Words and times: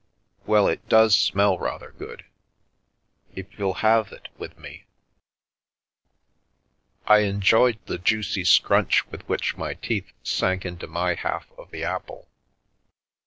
Well, 0.47 0.67
it 0.67 0.89
does 0.89 1.15
smell 1.15 1.59
rather 1.59 1.91
good— 1.91 2.25
if 3.35 3.59
you'll 3.59 3.75
halve 3.85 4.11
it 4.11 4.29
with 4.35 4.57
me" 4.57 4.85
The 7.07 7.07
Milky 7.07 7.09
Way 7.21 7.27
I 7.27 7.29
enjoyed 7.29 7.79
the 7.85 7.99
juicy 7.99 8.43
scrunch 8.43 9.05
with 9.11 9.21
which 9.29 9.57
my 9.57 9.75
teeth 9.75 10.11
into 10.41 10.87
my 10.87 11.13
half 11.13 11.51
of 11.55 11.69
the 11.69 11.83
apple. 11.83 12.27